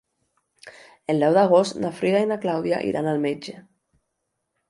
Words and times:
El 1.13 1.19
deu 1.23 1.35
d'agost 1.35 1.77
na 1.83 1.91
Frida 1.99 2.23
i 2.25 2.29
na 2.31 2.39
Clàudia 2.47 2.81
iran 2.93 3.09
al 3.11 3.23
metge. 3.29 3.57